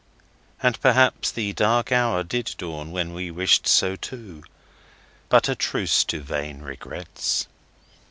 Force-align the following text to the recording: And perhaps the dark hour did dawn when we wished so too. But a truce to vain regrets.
And 0.63 0.81
perhaps 0.81 1.29
the 1.31 1.53
dark 1.53 1.91
hour 1.91 2.23
did 2.23 2.55
dawn 2.57 2.89
when 2.91 3.13
we 3.13 3.29
wished 3.29 3.67
so 3.67 3.95
too. 3.95 4.43
But 5.29 5.47
a 5.47 5.53
truce 5.53 6.03
to 6.05 6.21
vain 6.21 6.63
regrets. 6.63 7.45